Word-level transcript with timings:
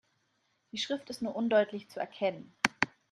Die 0.71 0.79
Schrift 0.79 1.11
ist 1.11 1.21
nur 1.21 1.35
undeutlich 1.35 1.87
zu 1.87 1.99
erkennen. 1.99 2.55